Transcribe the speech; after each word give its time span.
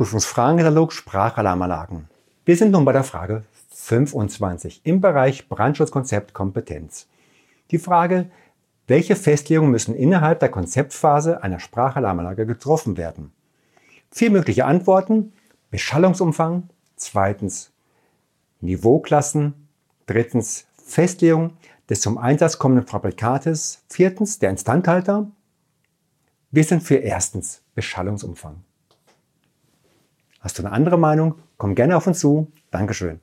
Prüfungsfragenkatalog 0.00 0.94
Sprachalarmanlagen. 0.94 2.08
Wir 2.46 2.56
sind 2.56 2.70
nun 2.70 2.86
bei 2.86 2.92
der 2.92 3.04
Frage 3.04 3.44
25 3.68 4.80
im 4.84 5.02
Bereich 5.02 5.46
Brandschutzkonzept 5.46 6.32
Kompetenz. 6.32 7.06
Die 7.70 7.76
Frage, 7.76 8.30
welche 8.86 9.14
Festlegungen 9.14 9.70
müssen 9.70 9.94
innerhalb 9.94 10.40
der 10.40 10.48
Konzeptphase 10.48 11.42
einer 11.42 11.60
Sprachalarmanlage 11.60 12.46
getroffen 12.46 12.96
werden? 12.96 13.32
Vier 14.10 14.30
mögliche 14.30 14.64
Antworten. 14.64 15.34
Beschallungsumfang. 15.70 16.70
Zweitens 16.96 17.70
Niveauklassen. 18.62 19.68
Drittens 20.06 20.66
Festlegung 20.82 21.58
des 21.90 22.00
zum 22.00 22.16
Einsatz 22.16 22.56
kommenden 22.56 22.86
Fabrikates. 22.86 23.82
Viertens 23.90 24.38
der 24.38 24.48
Instandhalter. 24.48 25.30
Wir 26.50 26.64
sind 26.64 26.82
für 26.82 26.96
erstens 26.96 27.60
Beschallungsumfang. 27.74 28.64
Hast 30.40 30.58
du 30.58 30.62
eine 30.62 30.72
andere 30.72 30.98
Meinung? 30.98 31.34
Komm 31.58 31.74
gerne 31.74 31.96
auf 31.96 32.06
uns 32.06 32.18
zu. 32.18 32.50
Dankeschön. 32.70 33.20